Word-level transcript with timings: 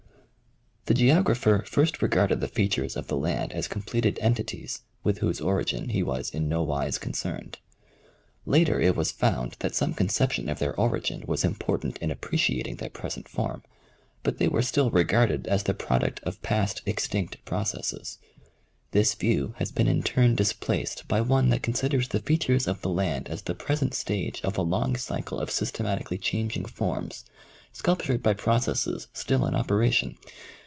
The 0.87 0.95
geographer 0.95 1.63
first 1.67 2.01
regarded 2.01 2.41
the 2.41 2.47
features 2.49 2.97
of 2.97 3.05
the 3.07 3.15
land 3.15 3.53
as 3.53 3.67
com 3.69 3.81
pleted 3.83 4.17
entities, 4.19 4.81
with 5.05 5.19
whose 5.19 5.39
origin 5.39 5.89
he 5.89 6.01
was 6.03 6.31
in 6.31 6.49
no 6.49 6.63
wise 6.63 6.97
concerned. 6.97 7.59
Later 8.47 8.79
it 8.81 8.95
was 8.95 9.11
found 9.11 9.55
that 9.59 9.75
some 9.75 9.93
conception 9.93 10.49
of 10.49 10.57
their 10.59 10.75
origin 10.77 11.23
was 11.27 11.45
im 11.45 11.53
portant 11.55 11.97
in 11.99 12.09
appreciating 12.11 12.75
their 12.77 12.89
present 12.89 13.29
form, 13.29 13.61
but 14.23 14.37
they 14.39 14.47
were 14.49 14.63
still 14.63 14.89
regarded 14.89 15.45
as 15.47 15.63
the 15.63 15.73
product 15.75 16.19
of 16.23 16.41
past, 16.41 16.81
extinct 16.87 17.37
processes. 17.45 18.17
This 18.91 19.13
view 19.13 19.53
has 19.59 19.71
been 19.71 19.87
in 19.87 20.01
turn 20.03 20.33
displaced 20.35 21.07
by 21.07 21.21
one 21.21 21.49
that 21.49 21.63
considers 21.63 22.07
the 22.09 22.19
features 22.19 22.67
of 22.67 22.81
the 22.81 22.89
land 22.89 23.29
as 23.29 23.43
the 23.43 23.55
present 23.55 23.93
stage 23.93 24.41
of 24.41 24.57
a 24.57 24.61
long 24.63 24.97
cycle 24.97 25.39
of 25.39 25.51
systematically 25.51 26.17
changing 26.17 26.65
forms, 26.65 27.23
sculptured 27.71 28.21
by 28.23 28.33
processes 28.33 29.07
still 29.13 29.45
in 29.45 29.53
operation. 29.55 30.17